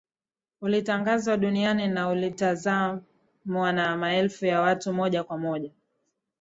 [0.61, 5.71] Ulitangazwa duniani na ulitazamwa na maelfu ya watu moja kwa moja